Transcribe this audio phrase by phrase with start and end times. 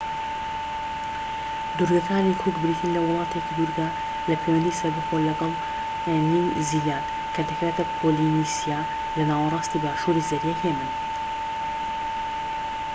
[1.77, 3.87] دوورگەکانی کوک بریتین لە وڵاتێکی دوورگە
[4.29, 5.51] لە پەیوەندی سەربەخۆ لەگەڵ
[6.31, 8.81] نیو زیلاند کە دەکەوێتە پۆلینیسیا
[9.17, 10.91] لە ناوەراستی باشوری زەریای هێمن